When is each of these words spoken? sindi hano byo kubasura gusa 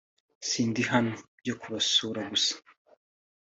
sindi 0.49 0.81
hano 0.91 1.11
byo 1.39 1.53
kubasura 1.61 2.21
gusa 2.31 2.53